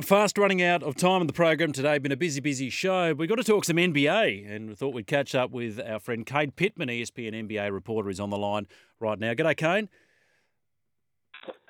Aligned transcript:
Fast 0.00 0.38
running 0.38 0.62
out 0.62 0.84
of 0.84 0.94
time 0.94 1.22
in 1.22 1.26
the 1.26 1.32
program 1.32 1.72
today. 1.72 1.98
Been 1.98 2.12
a 2.12 2.16
busy, 2.16 2.40
busy 2.40 2.70
show. 2.70 3.12
We've 3.14 3.28
got 3.28 3.34
to 3.34 3.42
talk 3.42 3.64
some 3.64 3.78
NBA, 3.78 4.48
and 4.48 4.68
we 4.68 4.74
thought 4.76 4.94
we'd 4.94 5.08
catch 5.08 5.34
up 5.34 5.50
with 5.50 5.80
our 5.80 5.98
friend 5.98 6.24
Kane 6.24 6.52
Pitman, 6.52 6.88
ESPN 6.88 7.34
NBA 7.34 7.72
reporter, 7.72 8.08
is 8.08 8.20
on 8.20 8.30
the 8.30 8.38
line 8.38 8.68
right 9.00 9.18
now. 9.18 9.34
G'day, 9.34 9.56
Kane. 9.56 9.88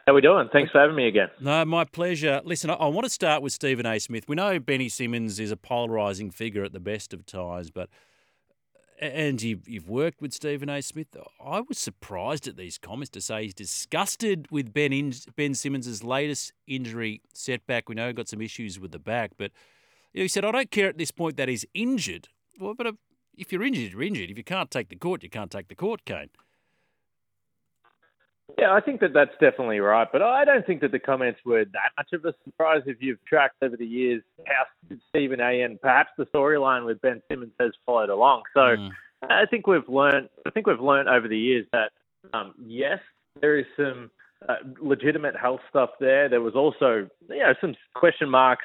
How 0.07 0.13
are 0.13 0.15
we 0.15 0.21
doing? 0.21 0.51
Thanks 0.53 0.71
for 0.71 0.79
having 0.79 0.95
me 0.95 1.09
again. 1.09 1.29
No, 1.41 1.65
my 1.65 1.85
pleasure. 1.85 2.43
Listen, 2.45 2.69
I, 2.69 2.75
I 2.75 2.87
want 2.89 3.05
to 3.05 3.11
start 3.11 3.41
with 3.43 3.55
Stephen 3.55 3.87
A. 3.87 3.99
Smith. 3.99 4.29
We 4.29 4.37
know 4.37 4.59
Benny 4.59 4.91
Simmons 4.91 5.41
is 5.41 5.51
a 5.51 5.57
polarising 5.57 6.33
figure 6.33 6.65
at 6.65 6.75
the 6.75 6.81
best 6.81 7.15
of 7.15 7.25
times, 7.25 7.71
but 7.71 7.89
and 9.01 9.41
you've, 9.41 9.69
you've 9.69 9.89
worked 9.89 10.21
with 10.21 10.33
Stephen 10.33 10.69
A. 10.69 10.83
Smith. 10.83 11.09
I 11.45 11.61
was 11.61 11.79
surprised 11.79 12.49
at 12.49 12.57
these 12.57 12.79
comments 12.79 13.11
to 13.11 13.21
say 13.21 13.45
he's 13.45 13.55
disgusted 13.55 14.49
with 14.51 14.73
Ben 14.73 14.93
in, 14.93 15.13
Ben 15.37 15.55
Simmons' 15.55 16.03
latest 16.03 16.53
injury 16.67 17.23
setback. 17.33 17.89
We 17.89 17.95
know 17.95 18.09
he 18.09 18.13
got 18.13 18.29
some 18.29 18.41
issues 18.41 18.81
with 18.81 18.93
the 18.93 18.99
back, 18.99 19.33
but 19.39 19.53
he 20.13 20.29
said, 20.29 20.45
I 20.45 20.51
don't 20.51 20.71
care 20.71 20.89
at 20.89 20.99
this 20.99 21.11
point 21.11 21.37
that 21.37 21.49
he's 21.49 21.65
injured. 21.75 22.29
Well, 22.59 22.75
but 22.75 22.87
uh, 22.87 22.93
if 23.37 23.53
you're 23.53 23.63
injured, 23.63 23.93
you're 23.93 24.03
injured. 24.03 24.31
If 24.31 24.39
you 24.39 24.45
can't 24.45 24.71
take 24.71 24.89
the 24.89 24.97
court, 24.97 25.23
you 25.23 25.31
can't 25.31 25.51
take 25.51 25.69
the 25.69 25.75
court, 25.75 26.05
Kane. 26.05 26.31
Yeah, 28.57 28.73
I 28.73 28.81
think 28.81 29.01
that 29.01 29.13
that's 29.13 29.33
definitely 29.41 29.79
right, 29.81 30.09
but 30.11 30.23
I 30.23 30.45
don't 30.45 30.67
think 30.67 30.81
that 30.81 30.91
the 30.91 30.99
comments 30.99 31.41
were 31.45 31.65
that 31.65 31.91
much 31.97 32.13
of 32.13 32.25
a 32.25 32.35
surprise 32.45 32.83
if 32.87 32.97
you've 33.01 33.23
tracked 33.25 33.63
over 33.63 33.77
the 33.77 33.87
years 33.87 34.23
how 34.47 34.97
Stephen 35.11 35.41
A. 35.41 35.63
and 35.63 35.81
perhaps 35.81 36.11
the 36.17 36.25
storyline 36.27 36.87
with 36.87 37.01
Ben 37.03 37.23
Simmons 37.29 37.53
has 37.61 37.73
followed 37.85 38.09
along. 38.09 38.43
So 38.55 38.61
mm. 38.61 38.91
I 39.23 39.45
think 39.47 39.67
we've 39.67 39.89
learned. 39.89 40.29
I 40.47 40.51
think 40.51 40.67
we've 40.67 40.81
learned 40.81 41.09
over 41.09 41.29
the 41.29 41.39
years 41.39 41.67
that 41.73 41.93
um, 42.33 42.55
yes, 42.65 42.99
there 43.41 43.59
is 43.59 43.67
some 43.77 44.11
uh, 44.49 44.57
legitimate 44.81 45.37
health 45.37 45.61
stuff 45.69 45.91
there. 46.01 46.29
There 46.29 46.41
was 46.41 46.55
also 46.55 47.09
you 47.29 47.39
know 47.39 47.55
some 47.61 47.75
question 47.95 48.31
marks 48.31 48.65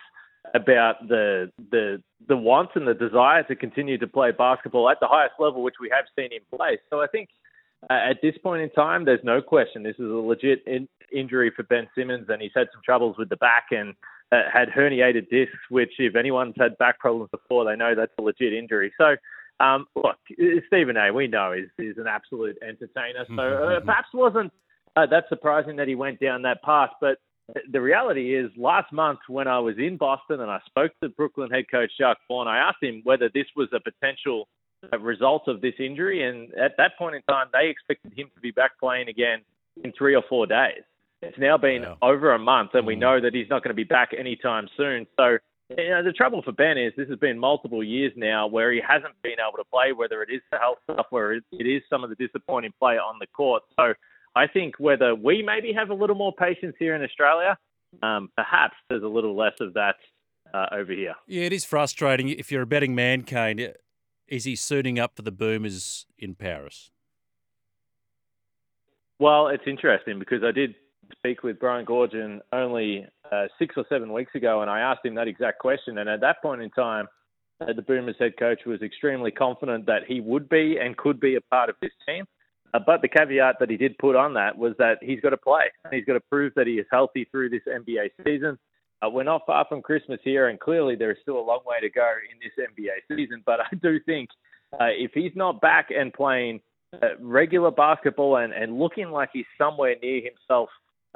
about 0.53 1.07
the 1.07 1.51
the 1.71 2.01
the 2.27 2.37
wants 2.37 2.73
and 2.75 2.87
the 2.87 2.93
desire 2.93 3.43
to 3.43 3.55
continue 3.55 3.97
to 3.97 4.07
play 4.07 4.31
basketball 4.31 4.89
at 4.89 4.99
the 4.99 5.07
highest 5.07 5.35
level, 5.39 5.63
which 5.63 5.75
we 5.79 5.91
have 5.93 6.05
seen 6.15 6.31
in 6.31 6.57
place. 6.57 6.79
So 6.89 7.01
I 7.01 7.07
think 7.07 7.29
at 7.89 8.21
this 8.21 8.35
point 8.41 8.61
in 8.61 8.69
time, 8.71 9.05
there's 9.05 9.23
no 9.23 9.41
question 9.41 9.83
this 9.83 9.95
is 9.95 10.09
a 10.09 10.13
legit 10.13 10.63
in- 10.65 10.87
injury 11.13 11.51
for 11.55 11.63
Ben 11.63 11.87
Simmons, 11.95 12.27
and 12.29 12.41
he's 12.41 12.51
had 12.55 12.67
some 12.73 12.81
troubles 12.83 13.15
with 13.17 13.29
the 13.29 13.37
back 13.37 13.65
and 13.71 13.93
uh, 14.31 14.41
had 14.51 14.69
herniated 14.69 15.29
discs, 15.29 15.57
which 15.69 15.93
if 15.99 16.15
anyone's 16.15 16.55
had 16.57 16.77
back 16.77 16.99
problems 16.99 17.29
before, 17.31 17.65
they 17.65 17.75
know 17.75 17.93
that's 17.95 18.11
a 18.19 18.21
legit 18.21 18.53
injury. 18.53 18.91
So, 18.97 19.15
um, 19.59 19.85
look, 19.95 20.17
Stephen 20.67 20.97
A. 20.97 21.11
We 21.13 21.27
know 21.27 21.51
is 21.51 21.69
is 21.77 21.97
an 21.97 22.07
absolute 22.07 22.57
entertainer, 22.61 23.25
so 23.27 23.33
uh, 23.33 23.37
mm-hmm. 23.37 23.85
perhaps 23.85 24.07
wasn't 24.13 24.51
uh, 24.95 25.05
that 25.07 25.25
surprising 25.29 25.75
that 25.77 25.87
he 25.87 25.95
went 25.95 26.19
down 26.19 26.41
that 26.43 26.61
path, 26.63 26.91
but. 27.01 27.17
The 27.73 27.81
reality 27.81 28.37
is, 28.37 28.49
last 28.55 28.93
month 28.93 29.19
when 29.27 29.49
I 29.49 29.59
was 29.59 29.75
in 29.77 29.97
Boston 29.97 30.39
and 30.39 30.49
I 30.49 30.59
spoke 30.65 30.93
to 31.03 31.09
Brooklyn 31.09 31.51
head 31.51 31.65
coach 31.69 31.91
Jacque 31.99 32.19
Vaughn, 32.29 32.47
I 32.47 32.57
asked 32.57 32.81
him 32.81 33.01
whether 33.03 33.29
this 33.33 33.47
was 33.53 33.67
a 33.73 33.81
potential 33.81 34.47
result 34.99 35.47
of 35.47 35.61
this 35.61 35.73
injury. 35.79 36.23
And 36.27 36.53
at 36.55 36.77
that 36.77 36.97
point 36.97 37.15
in 37.15 37.21
time, 37.23 37.47
they 37.53 37.69
expected 37.69 38.13
him 38.17 38.29
to 38.35 38.41
be 38.41 38.51
back 38.51 38.79
playing 38.79 39.09
again 39.09 39.39
in 39.83 39.91
three 39.97 40.15
or 40.15 40.23
four 40.29 40.45
days. 40.45 40.83
It's 41.21 41.37
now 41.37 41.57
been 41.57 41.83
wow. 41.83 41.97
over 42.01 42.33
a 42.33 42.39
month, 42.39 42.71
and 42.73 42.85
we 42.85 42.95
mm. 42.95 42.99
know 42.99 43.21
that 43.21 43.33
he's 43.33 43.49
not 43.49 43.63
going 43.63 43.69
to 43.69 43.75
be 43.75 43.85
back 43.85 44.09
anytime 44.17 44.67
soon. 44.75 45.07
So, 45.15 45.37
you 45.69 45.89
know, 45.89 46.03
the 46.03 46.11
trouble 46.11 46.41
for 46.43 46.51
Ben 46.51 46.77
is 46.77 46.91
this 46.97 47.07
has 47.09 47.17
been 47.17 47.39
multiple 47.39 47.83
years 47.83 48.11
now 48.17 48.45
where 48.47 48.71
he 48.71 48.81
hasn't 48.85 49.13
been 49.21 49.37
able 49.39 49.57
to 49.57 49.69
play, 49.69 49.93
whether 49.93 50.21
it 50.21 50.29
is 50.29 50.41
the 50.51 50.57
health 50.57 50.79
stuff, 50.83 51.05
where 51.11 51.33
it 51.33 51.43
is 51.51 51.81
some 51.89 52.03
of 52.03 52.09
the 52.09 52.15
disappointing 52.15 52.73
play 52.77 52.95
on 52.95 53.19
the 53.19 53.27
court. 53.27 53.63
So, 53.77 53.93
I 54.35 54.47
think 54.47 54.79
whether 54.79 55.15
we 55.15 55.43
maybe 55.43 55.71
have 55.73 55.91
a 55.91 55.93
little 55.93 56.15
more 56.15 56.33
patience 56.33 56.75
here 56.79 56.95
in 56.95 57.03
Australia, 57.03 57.57
um, 58.01 58.29
perhaps 58.35 58.75
there's 58.89 59.03
a 59.03 59.07
little 59.07 59.35
less 59.35 59.53
of 59.59 59.75
that 59.75 59.95
uh, 60.53 60.67
over 60.71 60.91
here. 60.91 61.13
Yeah, 61.27 61.43
it 61.43 61.53
is 61.53 61.63
frustrating 61.65 62.29
if 62.29 62.51
you're 62.51 62.63
a 62.63 62.67
betting 62.67 62.95
man, 62.95 63.23
Kane 63.23 63.73
is 64.27 64.45
he 64.45 64.55
suiting 64.55 64.99
up 64.99 65.15
for 65.15 65.21
the 65.21 65.31
Boomers 65.31 66.05
in 66.17 66.35
Paris? 66.35 66.91
Well, 69.19 69.47
it's 69.47 69.63
interesting 69.67 70.19
because 70.19 70.43
I 70.43 70.51
did 70.51 70.75
speak 71.17 71.43
with 71.43 71.59
Brian 71.59 71.85
Goorjian 71.85 72.39
only 72.51 73.05
uh, 73.31 73.45
six 73.59 73.75
or 73.77 73.85
seven 73.89 74.11
weeks 74.11 74.35
ago, 74.35 74.61
and 74.61 74.69
I 74.69 74.79
asked 74.79 75.05
him 75.05 75.15
that 75.15 75.27
exact 75.27 75.59
question. 75.59 75.97
And 75.97 76.09
at 76.09 76.21
that 76.21 76.41
point 76.41 76.61
in 76.61 76.69
time, 76.71 77.07
uh, 77.61 77.73
the 77.73 77.81
Boomers 77.81 78.15
head 78.19 78.33
coach 78.37 78.61
was 78.65 78.81
extremely 78.81 79.31
confident 79.31 79.85
that 79.85 80.03
he 80.07 80.19
would 80.19 80.49
be 80.49 80.77
and 80.81 80.97
could 80.97 81.19
be 81.19 81.35
a 81.35 81.41
part 81.41 81.69
of 81.69 81.75
this 81.81 81.91
team. 82.07 82.25
Uh, 82.73 82.79
but 82.85 83.01
the 83.01 83.07
caveat 83.07 83.57
that 83.59 83.69
he 83.69 83.77
did 83.77 83.97
put 83.99 84.15
on 84.15 84.33
that 84.33 84.57
was 84.57 84.73
that 84.79 84.97
he's 85.01 85.19
got 85.19 85.29
to 85.29 85.37
play. 85.37 85.65
and 85.85 85.93
He's 85.93 86.05
got 86.05 86.13
to 86.13 86.21
prove 86.21 86.53
that 86.55 86.67
he 86.67 86.73
is 86.73 86.87
healthy 86.91 87.27
through 87.31 87.49
this 87.49 87.61
NBA 87.67 88.09
season. 88.25 88.57
Uh, 89.03 89.09
we're 89.09 89.23
not 89.23 89.45
far 89.45 89.65
from 89.67 89.81
Christmas 89.81 90.19
here, 90.23 90.47
and 90.47 90.59
clearly 90.59 90.95
there 90.95 91.11
is 91.11 91.17
still 91.21 91.39
a 91.39 91.41
long 91.41 91.59
way 91.65 91.79
to 91.81 91.89
go 91.89 92.13
in 92.31 92.39
this 92.39 92.53
NBA 92.57 93.17
season. 93.17 93.43
But 93.45 93.59
I 93.59 93.75
do 93.81 93.99
think 93.99 94.29
uh, 94.73 94.85
if 94.89 95.11
he's 95.13 95.31
not 95.35 95.61
back 95.61 95.89
and 95.95 96.13
playing 96.13 96.61
uh, 97.01 97.17
regular 97.19 97.71
basketball 97.71 98.37
and, 98.37 98.53
and 98.53 98.79
looking 98.79 99.09
like 99.09 99.29
he's 99.33 99.45
somewhere 99.57 99.95
near 100.01 100.21
himself 100.23 100.69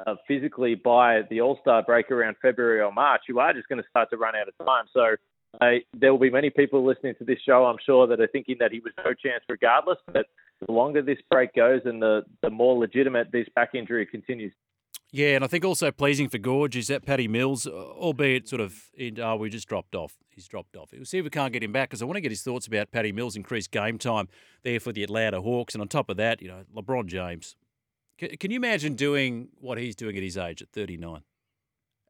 uh, 0.06 0.16
physically 0.26 0.74
by 0.74 1.22
the 1.30 1.40
All 1.40 1.58
Star 1.60 1.82
break 1.82 2.10
around 2.10 2.36
February 2.42 2.80
or 2.80 2.92
March, 2.92 3.22
you 3.28 3.38
are 3.40 3.52
just 3.52 3.68
going 3.68 3.82
to 3.82 3.88
start 3.88 4.10
to 4.10 4.16
run 4.16 4.34
out 4.36 4.48
of 4.48 4.66
time. 4.66 4.84
So 4.92 5.16
uh, 5.60 5.78
there 5.98 6.12
will 6.12 6.20
be 6.20 6.30
many 6.30 6.50
people 6.50 6.84
listening 6.84 7.14
to 7.18 7.24
this 7.24 7.38
show, 7.46 7.64
I'm 7.64 7.78
sure, 7.84 8.06
that 8.06 8.20
are 8.20 8.28
thinking 8.28 8.56
that 8.60 8.72
he 8.72 8.80
was 8.80 8.92
no 8.98 9.14
chance 9.14 9.42
regardless. 9.48 9.98
But 10.12 10.26
the 10.66 10.72
longer 10.72 11.00
this 11.00 11.18
break 11.30 11.54
goes 11.54 11.82
and 11.84 12.02
the, 12.02 12.22
the 12.42 12.50
more 12.50 12.76
legitimate 12.76 13.32
this 13.32 13.46
back 13.54 13.70
injury 13.74 14.04
continues 14.04 14.52
yeah, 15.10 15.36
and 15.36 15.44
I 15.44 15.46
think 15.46 15.64
also 15.64 15.90
pleasing 15.90 16.28
for 16.28 16.38
Goorj 16.38 16.76
is 16.76 16.88
that 16.88 17.04
Paddy 17.04 17.28
Mills, 17.28 17.66
uh, 17.66 17.70
albeit 17.70 18.46
sort 18.46 18.60
of, 18.60 18.90
in, 18.94 19.18
oh, 19.18 19.36
we 19.36 19.48
just 19.48 19.66
dropped 19.66 19.94
off. 19.94 20.16
He's 20.30 20.46
dropped 20.46 20.76
off. 20.76 20.90
We'll 20.92 21.06
see 21.06 21.18
if 21.18 21.24
we 21.24 21.30
can't 21.30 21.52
get 21.52 21.62
him 21.62 21.72
back 21.72 21.88
because 21.88 22.02
I 22.02 22.04
want 22.04 22.16
to 22.16 22.20
get 22.20 22.30
his 22.30 22.42
thoughts 22.42 22.66
about 22.66 22.90
Paddy 22.90 23.10
Mills' 23.10 23.34
increased 23.34 23.70
game 23.70 23.96
time 23.96 24.28
there 24.64 24.78
for 24.78 24.92
the 24.92 25.02
Atlanta 25.02 25.40
Hawks. 25.40 25.74
And 25.74 25.80
on 25.80 25.88
top 25.88 26.10
of 26.10 26.18
that, 26.18 26.42
you 26.42 26.48
know, 26.48 26.64
LeBron 26.76 27.06
James. 27.06 27.56
Can, 28.18 28.36
can 28.36 28.50
you 28.50 28.56
imagine 28.56 28.94
doing 28.94 29.48
what 29.60 29.78
he's 29.78 29.96
doing 29.96 30.16
at 30.16 30.22
his 30.22 30.36
age 30.36 30.60
at 30.60 30.68
39? 30.70 31.22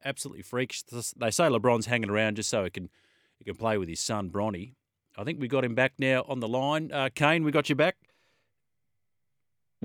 Absolutely 0.03 0.43
freaks. 0.43 0.83
They 0.83 1.31
say 1.31 1.45
LeBron's 1.45 1.85
hanging 1.85 2.09
around 2.09 2.35
just 2.35 2.49
so 2.49 2.63
he 2.63 2.69
can 2.69 2.89
he 3.37 3.45
can 3.45 3.55
play 3.55 3.77
with 3.77 3.87
his 3.87 4.01
son 4.01 4.29
Bronny. 4.29 4.73
I 5.17 5.23
think 5.23 5.39
we 5.39 5.47
got 5.47 5.63
him 5.63 5.75
back 5.75 5.93
now 5.97 6.25
on 6.27 6.39
the 6.41 6.47
line. 6.47 6.91
Uh, 6.91 7.09
Kane, 7.13 7.43
we 7.43 7.51
got 7.51 7.69
you 7.69 7.75
back. 7.75 7.95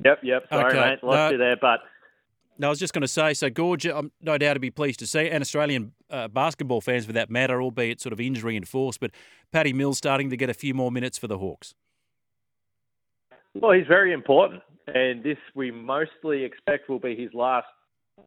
Yep, 0.05 0.21
yep. 0.23 0.47
Sorry, 0.51 0.73
okay. 0.73 0.91
mate, 0.91 1.05
lost 1.05 1.33
you 1.33 1.39
there, 1.39 1.57
but 1.57 1.81
no, 2.59 2.69
I 2.69 2.71
was 2.71 2.79
just 2.79 2.93
going 2.93 3.03
to 3.03 3.09
say, 3.09 3.35
so 3.35 3.51
Goorj, 3.51 3.93
I'm 3.93 4.13
no 4.21 4.39
doubt 4.39 4.55
to 4.55 4.61
be 4.61 4.71
pleased 4.71 5.01
to 5.01 5.07
see, 5.07 5.29
and 5.29 5.43
Australian 5.43 5.93
uh, 6.11 6.29
basketball 6.29 6.81
fans 6.81 7.07
for 7.07 7.13
that 7.13 7.31
matter, 7.31 7.61
albeit 7.61 8.01
sort 8.01 8.13
of 8.13 8.21
injury 8.21 8.57
enforced, 8.57 9.01
but 9.01 9.11
Paddy 9.53 9.73
Mills 9.73 9.99
starting 9.99 10.31
to 10.31 10.37
get 10.37 10.51
a 10.51 10.55
few 10.55 10.75
more 10.75 10.93
minutes 10.93 11.19
for 11.19 11.27
the 11.27 11.39
Hawks. 11.39 11.75
Well, 13.55 13.73
he's 13.73 13.87
very 13.87 14.13
important, 14.13 14.63
and 14.87 15.23
this 15.23 15.39
we 15.55 15.71
mostly 15.71 16.45
expect 16.45 16.89
will 16.89 16.99
be 16.99 17.17
his 17.17 17.33
last 17.35 17.67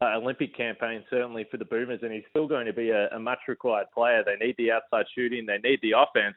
uh, 0.00 0.16
Olympic 0.16 0.56
campaign, 0.56 1.04
certainly 1.10 1.46
for 1.50 1.56
the 1.56 1.64
Boomers, 1.64 2.00
and 2.02 2.12
he's 2.12 2.24
still 2.30 2.46
going 2.46 2.66
to 2.66 2.72
be 2.72 2.90
a, 2.90 3.08
a 3.08 3.18
much 3.18 3.40
required 3.48 3.86
player. 3.94 4.22
They 4.24 4.44
need 4.44 4.54
the 4.58 4.72
outside 4.72 5.06
shooting, 5.14 5.46
they 5.46 5.58
need 5.58 5.80
the 5.82 5.92
offense. 5.92 6.36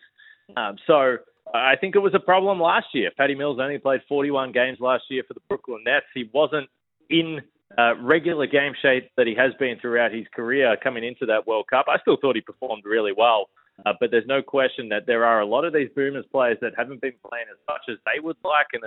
Um, 0.55 0.75
so 0.87 1.17
I 1.53 1.75
think 1.75 1.95
it 1.95 1.99
was 1.99 2.13
a 2.13 2.19
problem 2.19 2.59
last 2.59 2.87
year. 2.93 3.11
Paddy 3.15 3.35
Mills 3.35 3.59
only 3.61 3.77
played 3.77 4.01
41 4.07 4.51
games 4.51 4.79
last 4.79 5.03
year 5.09 5.23
for 5.27 5.33
the 5.33 5.41
Brooklyn 5.47 5.83
Nets. 5.85 6.05
He 6.13 6.29
wasn't 6.33 6.69
in 7.09 7.41
uh, 7.77 7.95
regular 8.01 8.47
game 8.47 8.73
shape 8.81 9.09
that 9.17 9.27
he 9.27 9.35
has 9.35 9.53
been 9.59 9.77
throughout 9.79 10.13
his 10.13 10.25
career 10.35 10.75
coming 10.83 11.03
into 11.03 11.25
that 11.25 11.47
World 11.47 11.65
Cup. 11.69 11.85
I 11.89 11.99
still 11.99 12.17
thought 12.19 12.35
he 12.35 12.41
performed 12.41 12.83
really 12.85 13.13
well, 13.15 13.49
uh, 13.85 13.93
but 13.99 14.11
there's 14.11 14.27
no 14.27 14.41
question 14.41 14.89
that 14.89 15.05
there 15.07 15.25
are 15.25 15.41
a 15.41 15.45
lot 15.45 15.65
of 15.65 15.73
these 15.73 15.89
Boomers 15.95 16.25
players 16.31 16.57
that 16.61 16.73
haven't 16.77 17.01
been 17.01 17.13
playing 17.27 17.45
as 17.51 17.57
much 17.67 17.81
as 17.89 17.97
they 18.05 18.19
would 18.19 18.37
like. 18.43 18.67
And 18.73 18.83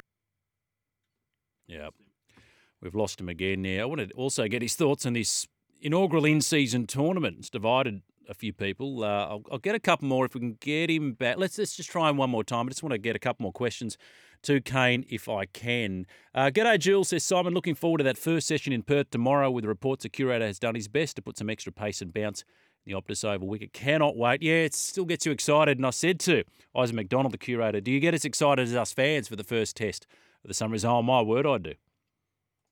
yeah, 1.67 1.89
we've 2.83 2.95
lost 2.95 3.21
him 3.21 3.29
again 3.29 3.63
now. 3.63 3.83
I 3.83 3.85
want 3.85 4.01
to 4.01 4.15
also 4.15 4.47
get 4.49 4.63
his 4.63 4.75
thoughts 4.75 5.07
on 5.07 5.15
this 5.15 5.47
inaugural 5.81 6.25
in-season 6.25 6.87
tournament. 6.87 7.37
It's 7.41 7.51
divided 7.51 8.03
a 8.29 8.35
few 8.35 8.53
people. 8.53 9.05
Uh, 9.05 9.27
I'll, 9.27 9.43
I'll, 9.53 9.59
get 9.59 9.75
a 9.75 9.81
couple 9.81 10.09
more 10.09 10.25
if 10.25 10.35
we 10.35 10.41
can 10.41 10.57
get 10.61 10.91
him 10.91 11.13
back. 11.13 11.37
Let's, 11.37 11.59
let's 11.59 11.77
just 11.77 11.91
try 11.91 12.09
him 12.09 12.17
one 12.17 12.31
more 12.31 12.45
time. 12.45 12.67
I 12.67 12.71
just 12.71 12.83
want 12.83 12.93
to 12.93 12.99
get 12.99 13.17
a 13.17 13.19
couple 13.19 13.43
more 13.43 13.53
questions 13.53 13.99
to 14.45 14.61
Kane 14.61 15.05
if 15.09 15.29
I 15.29 15.47
can. 15.47 16.07
Uh, 16.35 16.47
G'day, 16.47 16.79
Jules, 16.79 17.09
says 17.09 17.25
Simon. 17.25 17.55
Looking 17.55 17.75
forward 17.75 17.99
to 17.99 18.05
that 18.05 18.19
first 18.19 18.47
session 18.47 18.73
in 18.73 18.83
Perth 18.83 19.11
tomorrow 19.11 19.51
with 19.51 19.65
reports 19.65 20.03
the 20.03 20.09
curator 20.09 20.47
has 20.47 20.59
done 20.59 20.75
his 20.75 20.89
best 20.89 21.17
to 21.17 21.23
put 21.23 21.37
some 21.39 21.51
extra 21.51 21.73
pace 21.73 22.01
and 22.01 22.13
bounce 22.13 22.45
in 22.87 22.93
the 22.93 23.01
Optus 23.01 23.25
Oval 23.25 23.49
wicket. 23.49 23.73
Cannot 23.73 24.17
wait. 24.17 24.43
Yeah, 24.43 24.55
it 24.55 24.75
still 24.75 25.05
gets 25.05 25.27
you 25.27 25.33
excited. 25.33 25.79
And 25.79 25.87
I 25.87 25.91
said 25.91 26.21
to 26.21 26.45
Isaac 26.77 26.97
McDonald, 26.97 27.33
the 27.33 27.39
curator, 27.39 27.81
do 27.81 27.91
you 27.91 28.01
get 28.01 28.15
as 28.15 28.25
excited 28.25 28.63
as 28.63 28.75
us 28.75 28.93
fans 28.93 29.29
for 29.29 29.37
the 29.37 29.45
first 29.45 29.77
test 29.77 30.07
of 30.45 30.49
the 30.49 30.55
Sunrise? 30.55 30.85
Oh, 30.85 31.03
my 31.03 31.21
word, 31.21 31.47
I 31.47 31.59
do. 31.59 31.75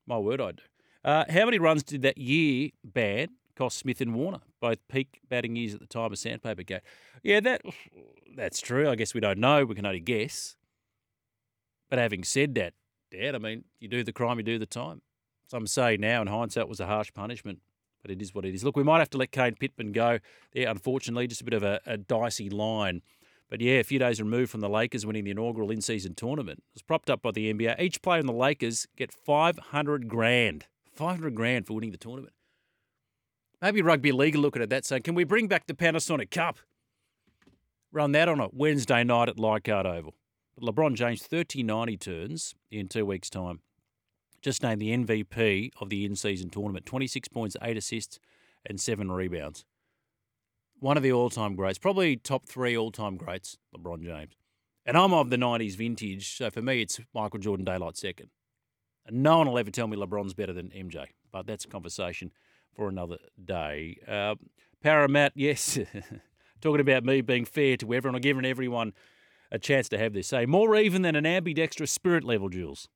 My 0.06 0.18
word, 0.18 0.40
I 0.40 0.52
do. 0.52 0.62
Uh, 1.04 1.25
how 1.30 1.44
many 1.44 1.58
runs 1.58 1.82
did 1.82 2.02
that 2.02 2.18
year 2.18 2.70
ban 2.84 3.28
cost 3.56 3.78
Smith 3.78 4.00
and 4.00 4.14
Warner, 4.14 4.40
both 4.60 4.78
peak 4.88 5.20
batting 5.28 5.56
years 5.56 5.75
at 5.75 5.80
the 5.80 5.86
time 5.86 6.12
of 6.12 6.18
Sandpaper 6.18 6.62
Gate? 6.62 6.82
Yeah, 7.22 7.40
that 7.40 7.62
that's 8.36 8.60
true. 8.60 8.88
I 8.88 8.94
guess 8.94 9.14
we 9.14 9.20
don't 9.20 9.38
know. 9.38 9.64
We 9.64 9.75
can 9.75 9.86
only 9.86 10.00
guess. 10.00 10.56
But 11.92 11.98
having 11.98 12.24
said 12.24 12.54
that, 12.54 12.72
Dad, 13.10 13.34
I 13.34 13.38
mean, 13.38 13.64
you 13.78 13.86
do 13.86 14.02
the 14.02 14.14
crime, 14.14 14.38
you 14.38 14.42
do 14.42 14.58
the 14.58 14.64
time. 14.64 15.02
Some 15.46 15.66
say 15.66 15.98
now, 15.98 16.22
in 16.22 16.26
hindsight, 16.26 16.62
it 16.62 16.68
was 16.70 16.80
a 16.80 16.86
harsh 16.86 17.12
punishment, 17.12 17.58
but 18.00 18.10
it 18.10 18.22
is 18.22 18.34
what 18.34 18.46
it 18.46 18.54
is. 18.54 18.64
Look, 18.64 18.78
we 18.78 18.82
might 18.82 19.00
have 19.00 19.10
to 19.10 19.18
let 19.18 19.30
Kane 19.30 19.56
Pitman 19.56 19.92
go 19.92 20.18
there, 20.54 20.70
unfortunately, 20.70 21.26
just 21.26 21.42
a 21.42 21.44
bit 21.44 21.52
of 21.52 21.62
a, 21.62 21.82
a 21.84 21.98
dicey 21.98 22.48
line. 22.48 23.02
But 23.50 23.60
yeah, 23.60 23.74
a 23.74 23.84
few 23.84 23.98
days 23.98 24.22
removed 24.22 24.50
from 24.50 24.60
the 24.60 24.70
Lakers 24.70 25.04
winning 25.04 25.24
the 25.24 25.32
inaugural 25.32 25.70
in-season 25.70 26.14
tournament, 26.14 26.60
it 26.60 26.76
was 26.76 26.82
propped 26.82 27.10
up 27.10 27.20
by 27.20 27.30
the 27.30 27.52
NBA. 27.52 27.78
Each 27.78 28.00
player 28.00 28.20
in 28.20 28.26
the 28.26 28.32
Lakers 28.32 28.88
get 28.96 29.12
500 29.12 30.08
grand, 30.08 30.64
500 30.94 31.34
grand 31.34 31.66
for 31.66 31.74
winning 31.74 31.90
the 31.90 31.98
tournament. 31.98 32.32
Maybe 33.60 33.82
rugby 33.82 34.12
league 34.12 34.36
are 34.36 34.38
looking 34.38 34.62
at 34.62 34.70
that 34.70 34.86
saying, 34.86 35.02
can 35.02 35.14
we 35.14 35.24
bring 35.24 35.46
back 35.46 35.66
the 35.66 35.74
Panasonic 35.74 36.30
Cup? 36.30 36.56
Run 37.92 38.12
that 38.12 38.30
on 38.30 38.40
a 38.40 38.48
Wednesday 38.50 39.04
night 39.04 39.28
at 39.28 39.38
Leichhardt 39.38 39.84
Oval. 39.84 40.14
LeBron 40.60 40.94
James, 40.94 41.22
39 41.22 41.88
he 41.88 41.96
turns 41.96 42.54
in 42.70 42.88
two 42.88 43.06
weeks' 43.06 43.31
time. 43.31 43.60
Just 44.43 44.62
named 44.62 44.81
the 44.81 44.90
MVP 44.90 45.70
of 45.81 45.88
the 45.88 46.04
in 46.04 46.16
season 46.16 46.50
tournament 46.50 46.84
26 46.84 47.28
points, 47.28 47.56
8 47.62 47.76
assists, 47.76 48.19
and 48.66 48.81
7 48.81 49.10
rebounds. 49.10 49.64
One 50.78 50.96
of 50.96 51.02
the 51.02 51.12
all 51.12 51.31
time 51.31 51.54
greats, 51.54 51.78
probably 51.78 52.16
top 52.16 52.46
three 52.46 52.76
all 52.76 52.90
time 52.90 53.16
greats, 53.16 53.56
LeBron 53.75 54.02
James. 54.02 54.34
And 54.84 54.96
I'm 54.96 55.14
of 55.14 55.31
the 55.31 55.37
90s 55.37 55.76
vintage, 55.76 56.37
so 56.37 56.50
for 56.50 56.60
me, 56.60 56.82
it's 56.82 57.00
Michael 57.14 57.38
Jordan 57.38 57.64
Daylight 57.64 57.96
second. 57.96 58.31
And 59.06 59.22
no 59.22 59.38
one 59.38 59.49
will 59.49 59.58
ever 59.58 59.70
tell 59.70 59.87
me 59.87 59.96
LeBron's 59.96 60.34
better 60.34 60.52
than 60.52 60.70
MJ, 60.70 61.06
but 61.31 61.46
that's 61.46 61.64
a 61.64 61.69
conversation 61.69 62.32
for 62.75 62.88
another 62.88 63.19
day. 63.43 63.99
Uh, 64.08 64.34
yes, 65.34 65.78
talking 66.60 66.81
about 66.81 67.04
me 67.04 67.20
being 67.20 67.44
fair 67.44 67.76
to 67.76 67.94
everyone, 67.94 68.16
I've 68.16 68.22
given 68.22 68.44
everyone 68.44 68.93
a 69.52 69.58
chance 69.58 69.88
to 69.90 69.99
have 69.99 70.14
this 70.14 70.28
say. 70.28 70.46
More 70.46 70.75
even 70.75 71.02
than 71.02 71.14
an 71.14 71.26
ambidextrous 71.26 71.93
spirit 71.93 72.25
level, 72.25 72.49
Jules. 72.49 72.88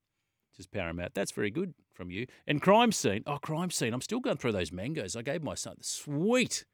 Just 0.57 0.73
paramount. 0.73 1.13
That's 1.15 1.33
very 1.33 1.51
good 1.51 1.75
from 1.93 2.11
you. 2.11 2.27
And 2.47 2.63
crime 2.63 2.91
scene. 2.91 3.23
Oh, 3.27 3.37
crime 3.37 3.71
scene. 3.71 3.93
I'm 3.93 4.01
still 4.01 4.21
going 4.21 4.39
through 4.39 4.53
those 4.53 4.73
mangoes. 4.73 5.15
I 5.15 5.23
gave 5.23 5.43
my 5.43 5.55
son. 5.55 5.77
Sweet. 5.83 6.65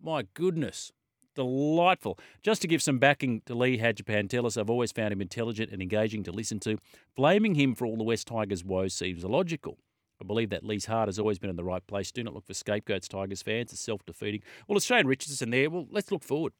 My 0.00 0.26
goodness. 0.34 0.92
Delightful. 1.34 2.18
Just 2.42 2.60
to 2.62 2.68
give 2.68 2.82
some 2.82 2.98
backing 2.98 3.40
to 3.46 3.54
Lee 3.54 3.78
Hagipantelis, 3.78 4.60
I've 4.60 4.70
always 4.70 4.92
found 4.92 5.12
him 5.12 5.22
intelligent 5.22 5.72
and 5.72 5.80
engaging 5.80 6.22
to 6.24 6.32
listen 6.32 6.60
to. 6.60 6.76
Blaming 7.16 7.54
him 7.54 7.74
for 7.74 7.86
all 7.86 7.96
the 7.96 8.04
Wests 8.04 8.26
Tigers' 8.26 8.62
woes 8.62 8.92
seems 8.92 9.24
illogical. 9.24 9.78
I 10.20 10.26
believe 10.26 10.50
that 10.50 10.64
Lee's 10.64 10.86
heart 10.86 11.08
has 11.08 11.18
always 11.18 11.38
been 11.38 11.50
in 11.50 11.56
the 11.56 11.64
right 11.64 11.84
place. 11.86 12.12
Do 12.12 12.22
not 12.22 12.34
look 12.34 12.46
for 12.46 12.54
scapegoats, 12.54 13.08
Tigers 13.08 13.42
fans. 13.42 13.72
It's 13.72 13.80
self 13.80 14.04
defeating. 14.04 14.42
Well, 14.68 14.76
it's 14.76 14.86
Shane 14.86 15.06
Richardson 15.06 15.50
there. 15.50 15.70
Well, 15.70 15.86
let's 15.90 16.12
look 16.12 16.22
forward. 16.22 16.52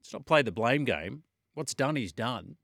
Let's 0.00 0.12
not 0.12 0.24
play 0.24 0.42
the 0.42 0.52
blame 0.52 0.84
game. 0.84 1.24
What's 1.54 1.74
done 1.74 1.96
is 1.96 2.12
done. 2.12 2.56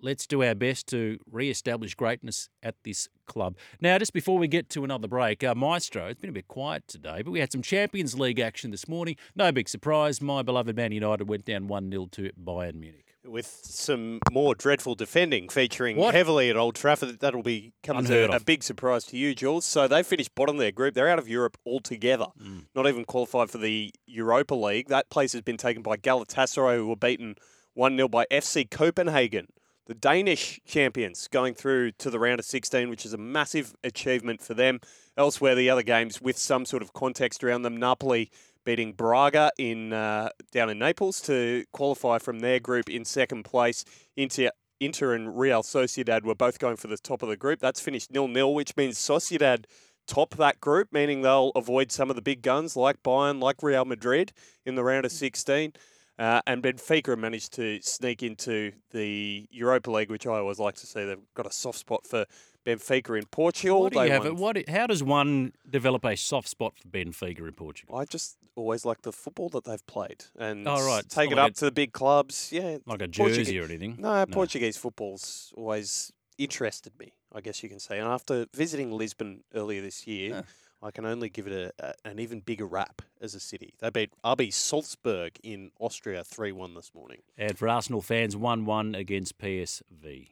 Let's 0.00 0.28
do 0.28 0.44
our 0.44 0.54
best 0.54 0.86
to 0.88 1.18
re-establish 1.28 1.94
greatness 1.96 2.48
at 2.62 2.76
this 2.84 3.08
club. 3.26 3.56
Now, 3.80 3.98
just 3.98 4.12
before 4.12 4.38
we 4.38 4.46
get 4.46 4.68
to 4.70 4.84
another 4.84 5.08
break, 5.08 5.42
uh, 5.42 5.56
Maestro, 5.56 6.06
it's 6.06 6.20
been 6.20 6.30
a 6.30 6.34
bit 6.34 6.46
quiet 6.46 6.86
today, 6.86 7.22
but 7.22 7.32
we 7.32 7.40
had 7.40 7.50
some 7.50 7.62
Champions 7.62 8.16
League 8.16 8.38
action 8.38 8.70
this 8.70 8.86
morning. 8.86 9.16
No 9.34 9.50
big 9.50 9.68
surprise. 9.68 10.20
My 10.20 10.42
beloved 10.42 10.76
Man 10.76 10.92
United 10.92 11.28
went 11.28 11.46
down 11.46 11.66
1-0 11.66 12.12
to 12.12 12.30
Bayern 12.40 12.74
Munich 12.74 13.07
with 13.28 13.60
some 13.62 14.20
more 14.32 14.54
dreadful 14.54 14.94
defending 14.94 15.48
featuring 15.48 15.96
what? 15.96 16.14
heavily 16.14 16.50
at 16.50 16.56
Old 16.56 16.74
Trafford. 16.74 17.20
That'll 17.20 17.42
be 17.42 17.72
coming 17.82 18.04
as 18.04 18.10
a, 18.10 18.24
a, 18.28 18.40
big 18.40 18.62
surprise 18.62 19.04
to 19.06 19.16
you, 19.16 19.34
Jules. 19.34 19.64
So 19.64 19.88
they 19.88 20.02
finished 20.02 20.34
bottom 20.34 20.56
of 20.56 20.60
their 20.60 20.72
group. 20.72 20.94
They're 20.94 21.08
out 21.08 21.18
of 21.18 21.28
Europe 21.28 21.56
altogether. 21.66 22.26
Mm. 22.42 22.64
Not 22.74 22.86
even 22.86 23.04
qualified 23.04 23.50
for 23.50 23.58
the 23.58 23.92
Europa 24.06 24.54
League. 24.54 24.88
That 24.88 25.10
place 25.10 25.32
has 25.32 25.42
been 25.42 25.56
taken 25.56 25.82
by 25.82 25.96
Galatasaray, 25.96 26.76
who 26.76 26.88
were 26.88 26.96
beaten 26.96 27.36
1 27.74 27.96
0 27.96 28.08
by 28.08 28.26
FC 28.30 28.68
Copenhagen. 28.68 29.48
The 29.86 29.94
Danish 29.94 30.60
champions 30.66 31.28
going 31.28 31.54
through 31.54 31.92
to 31.92 32.10
the 32.10 32.18
round 32.18 32.40
of 32.40 32.44
16, 32.44 32.90
which 32.90 33.06
is 33.06 33.14
a 33.14 33.18
massive 33.18 33.74
achievement 33.82 34.42
for 34.42 34.52
them. 34.52 34.80
Elsewhere, 35.16 35.54
the 35.54 35.70
other 35.70 35.82
games 35.82 36.20
with 36.20 36.36
some 36.36 36.66
sort 36.66 36.82
of 36.82 36.92
context 36.92 37.42
around 37.42 37.62
them. 37.62 37.76
Napoli 37.76 38.30
beating 38.68 38.92
Braga 38.92 39.50
in 39.56 39.94
uh, 39.94 40.28
down 40.52 40.68
in 40.68 40.78
Naples 40.78 41.22
to 41.22 41.64
qualify 41.72 42.18
from 42.18 42.40
their 42.40 42.60
group 42.60 42.90
in 42.90 43.02
second 43.02 43.44
place. 43.44 43.82
Inter, 44.14 44.50
Inter 44.78 45.14
and 45.14 45.38
Real 45.38 45.62
Sociedad 45.62 46.22
were 46.22 46.34
both 46.34 46.58
going 46.58 46.76
for 46.76 46.86
the 46.86 46.98
top 46.98 47.22
of 47.22 47.30
the 47.30 47.36
group. 47.38 47.60
That's 47.60 47.80
finished 47.80 48.12
nil-nil, 48.12 48.52
which 48.52 48.76
means 48.76 48.98
Sociedad 48.98 49.64
top 50.06 50.34
that 50.34 50.60
group, 50.60 50.88
meaning 50.92 51.22
they'll 51.22 51.50
avoid 51.56 51.90
some 51.90 52.10
of 52.10 52.16
the 52.16 52.20
big 52.20 52.42
guns 52.42 52.76
like 52.76 53.02
Bayern, 53.02 53.40
like 53.40 53.62
Real 53.62 53.86
Madrid 53.86 54.34
in 54.66 54.74
the 54.74 54.84
round 54.84 55.06
of 55.06 55.12
16. 55.12 55.72
Uh, 56.18 56.40
and 56.46 56.62
Benfica 56.62 57.16
managed 57.16 57.52
to 57.54 57.80
sneak 57.80 58.22
into 58.22 58.72
the 58.90 59.46
Europa 59.50 59.90
League, 59.90 60.10
which 60.10 60.26
I 60.26 60.38
always 60.38 60.58
like 60.58 60.74
to 60.76 60.86
see. 60.86 61.04
They've 61.04 61.18
got 61.34 61.46
a 61.46 61.52
soft 61.52 61.78
spot 61.78 62.06
for 62.06 62.26
Benfica 62.66 63.16
in 63.16 63.26
Portugal. 63.26 63.82
What 63.82 63.92
do 63.92 64.02
you 64.02 64.10
have 64.10 64.26
it? 64.26 64.34
What? 64.34 64.68
How 64.68 64.88
does 64.88 65.02
one 65.02 65.52
develop 65.68 66.04
a 66.04 66.16
soft 66.16 66.48
spot 66.48 66.74
for 66.76 66.88
Benfica 66.88 67.46
in 67.46 67.52
Portugal? 67.52 67.96
I 67.96 68.04
just 68.04 68.36
always 68.56 68.84
like 68.84 69.02
the 69.02 69.12
football 69.12 69.48
that 69.50 69.64
they've 69.64 69.86
played 69.86 70.24
and 70.36 70.66
oh, 70.66 70.84
right. 70.84 71.08
take 71.08 71.30
it 71.30 71.36
like 71.36 71.50
up 71.50 71.54
to 71.56 71.66
the 71.66 71.70
big 71.70 71.92
clubs. 71.92 72.50
Yeah, 72.52 72.78
like 72.84 73.00
a 73.00 73.06
jersey 73.06 73.60
or 73.60 73.64
anything. 73.64 73.96
No, 74.00 74.14
no, 74.14 74.26
Portuguese 74.26 74.76
football's 74.76 75.52
always 75.56 76.12
interested 76.36 76.98
me. 76.98 77.12
I 77.32 77.42
guess 77.42 77.62
you 77.62 77.68
can 77.68 77.78
say. 77.78 77.98
And 77.98 78.08
after 78.08 78.46
visiting 78.54 78.90
Lisbon 78.90 79.44
earlier 79.54 79.82
this 79.82 80.06
year. 80.06 80.30
Yeah 80.30 80.42
I 80.82 80.90
can 80.90 81.04
only 81.04 81.28
give 81.28 81.46
it 81.46 81.72
a, 81.80 81.86
a, 81.88 82.08
an 82.08 82.20
even 82.20 82.40
bigger 82.40 82.66
rap 82.66 83.02
as 83.20 83.34
a 83.34 83.40
city. 83.40 83.74
They 83.80 83.90
beat 83.90 84.12
RB 84.24 84.52
Salzburg 84.52 85.38
in 85.42 85.70
Austria 85.80 86.22
3 86.22 86.52
1 86.52 86.74
this 86.74 86.92
morning. 86.94 87.18
And 87.36 87.58
for 87.58 87.68
Arsenal 87.68 88.00
fans, 88.00 88.36
1 88.36 88.64
1 88.64 88.94
against 88.94 89.38
PSV. 89.38 90.28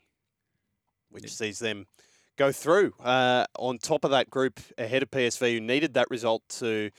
Which 1.10 1.24
yeah. 1.24 1.30
sees 1.30 1.58
them 1.58 1.86
go 2.36 2.52
through 2.52 2.92
uh, 3.02 3.46
on 3.58 3.78
top 3.78 4.04
of 4.04 4.10
that 4.10 4.30
group 4.30 4.60
ahead 4.78 5.02
of 5.02 5.10
PSV, 5.10 5.54
who 5.54 5.60
needed 5.60 5.94
that 5.94 6.08
result 6.10 6.42
to 6.48 6.90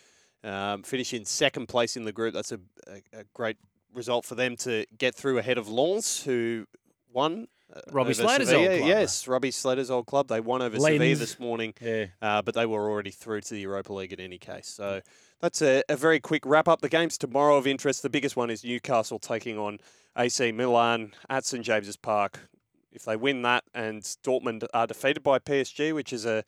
um, 0.44 0.84
finish 0.84 1.14
in 1.14 1.26
second 1.26 1.68
place 1.68 1.96
in 1.96 2.04
the 2.04 2.12
group. 2.12 2.34
That's 2.34 2.52
a, 2.52 2.60
a, 2.88 3.20
a 3.20 3.24
great 3.34 3.58
result 3.94 4.26
for 4.26 4.36
them 4.36 4.56
to 4.58 4.86
get 4.98 5.16
through 5.16 5.38
ahead 5.38 5.58
of 5.58 5.70
Lens, 5.70 6.24
who 6.24 6.66
won 7.12 7.48
Robbie 7.92 8.14
Slater's 8.14 8.48
Sevilla. 8.48 8.70
old 8.70 8.80
club. 8.80 8.88
Yes, 8.88 9.28
Robbie 9.28 9.52
Slater's 9.52 9.92
old 9.92 10.06
club. 10.06 10.28
They 10.28 10.40
won 10.40 10.62
over 10.62 10.80
Sevilla 10.80 11.16
this 11.16 11.40
morning, 11.40 11.74
yeah. 11.82 12.06
Uh, 12.22 12.42
but 12.42 12.56
they 12.56 12.66
were 12.66 12.90
already 12.90 13.12
through 13.12 13.42
to 13.42 13.54
the 13.54 13.60
Europa 13.60 13.94
League 13.94 14.14
in 14.14 14.20
any 14.20 14.38
case. 14.38 14.68
So 14.68 15.02
that's 15.42 15.62
a, 15.62 15.84
a, 15.90 15.96
very 15.96 16.20
quick 16.20 16.46
wrap 16.46 16.68
up. 16.68 16.82
The 16.82 16.90
games 16.90 17.18
tomorrow 17.18 17.58
of 17.58 17.68
interest. 17.68 18.04
The 18.04 18.10
biggest 18.10 18.36
one 18.36 18.50
is 18.50 18.64
Newcastle 18.64 19.20
taking 19.20 19.58
on 19.58 19.80
AC 20.18 20.52
Milan 20.54 21.14
at 21.30 21.46
St 21.46 21.64
James's 21.64 21.98
Park. 21.98 22.50
If 22.92 23.04
they 23.04 23.16
win 23.16 23.42
that 23.44 23.64
and 23.74 24.02
Dortmund 24.02 24.66
are 24.74 24.88
defeated 24.88 25.22
by 25.22 25.40
PSG, 25.40 25.94
which 25.94 26.14
is 26.14 26.26
a 26.26 26.44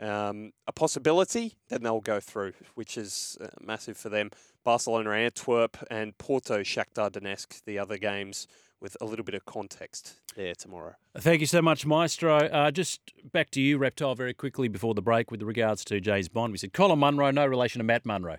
um, 0.00 0.52
a 0.68 0.72
possibility, 0.72 1.56
then 1.70 1.82
they'll 1.82 2.00
go 2.00 2.20
through, 2.20 2.52
which 2.76 2.96
is 2.96 3.36
uh, 3.40 3.48
massive 3.60 3.96
for 3.96 4.08
them. 4.08 4.30
Barcelona, 4.62 5.10
Antwerp, 5.10 5.76
and 5.90 6.16
Porto, 6.18 6.60
Shakhtar 6.60 7.10
Donetsk, 7.10 7.64
the 7.64 7.80
other 7.80 7.98
games 7.98 8.46
with 8.80 8.96
a 9.00 9.04
little 9.04 9.24
bit 9.24 9.34
of 9.34 9.44
context 9.44 10.20
there 10.36 10.54
tomorrow. 10.54 10.94
Thank 11.16 11.40
you 11.40 11.46
so 11.46 11.60
much, 11.60 11.84
Maestro. 11.84 12.36
Uh, 12.36 12.70
just 12.70 13.00
back 13.32 13.50
to 13.50 13.60
you, 13.60 13.78
Reptile, 13.78 14.14
very 14.14 14.34
quickly 14.34 14.68
before 14.68 14.94
the 14.94 15.02
break 15.02 15.30
with 15.30 15.42
regards 15.42 15.84
to 15.86 16.00
James 16.00 16.28
Bond. 16.28 16.52
We 16.52 16.58
said 16.58 16.72
Colin 16.72 16.98
Munro, 16.98 17.30
no 17.30 17.46
relation 17.46 17.78
to 17.80 17.84
Matt 17.84 18.06
Monro 18.06 18.36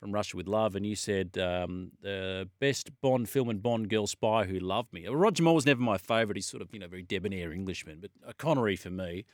from 0.00 0.12
Russia 0.12 0.36
with 0.36 0.46
Love, 0.46 0.76
and 0.76 0.84
you 0.84 0.94
said 0.94 1.38
um, 1.38 1.92
the 2.02 2.48
best 2.60 2.90
Bond 3.00 3.28
film 3.28 3.48
and 3.48 3.62
Bond 3.62 3.88
girl 3.88 4.06
spy 4.06 4.44
who 4.44 4.58
loved 4.58 4.92
me. 4.92 5.06
Roger 5.06 5.42
Moore 5.42 5.54
was 5.54 5.66
never 5.66 5.80
my 5.80 5.98
favourite. 5.98 6.36
He's 6.36 6.46
sort 6.46 6.62
of 6.62 6.68
you 6.72 6.78
know 6.78 6.88
very 6.88 7.02
debonair 7.02 7.52
Englishman, 7.52 8.00
but 8.00 8.38
Connery 8.38 8.76
for 8.76 8.90
me 8.90 9.24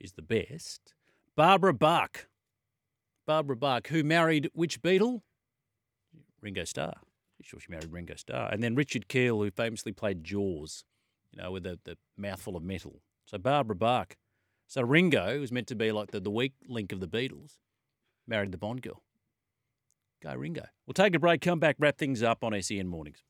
is 0.00 0.12
the 0.12 0.22
best. 0.22 0.94
Barbara 1.36 1.74
Bach. 1.74 2.26
Barbara 3.26 3.56
Bach, 3.56 3.88
who 3.88 4.02
married 4.02 4.50
which 4.54 4.82
Beatle? 4.82 5.22
Ringo 6.40 6.64
Starr. 6.64 6.94
Sure, 7.42 7.60
she 7.60 7.70
married 7.70 7.92
Ringo 7.92 8.14
Starr. 8.16 8.50
And 8.50 8.62
then 8.62 8.74
Richard 8.74 9.08
Kiel, 9.08 9.42
who 9.42 9.50
famously 9.50 9.92
played 9.92 10.24
Jaws, 10.24 10.84
you 11.32 11.40
know, 11.40 11.52
with 11.52 11.62
the, 11.62 11.78
the 11.84 11.96
mouthful 12.16 12.56
of 12.56 12.62
metal. 12.62 13.00
So 13.26 13.38
Barbara 13.38 13.76
Bach. 13.76 14.16
So 14.66 14.82
Ringo, 14.82 15.38
who's 15.38 15.52
meant 15.52 15.66
to 15.68 15.74
be 15.74 15.92
like 15.92 16.10
the, 16.10 16.20
the 16.20 16.30
weak 16.30 16.54
link 16.68 16.92
of 16.92 17.00
the 17.00 17.08
Beatles, 17.08 17.58
married 18.26 18.52
the 18.52 18.58
Bond 18.58 18.82
girl. 18.82 19.02
Go 20.22 20.34
Ringo. 20.34 20.66
We'll 20.86 20.94
take 20.94 21.14
a 21.14 21.18
break, 21.18 21.40
come 21.40 21.60
back, 21.60 21.76
wrap 21.78 21.96
things 21.96 22.22
up 22.22 22.42
on 22.42 22.60
SEN 22.60 22.88
Mornings. 22.88 23.22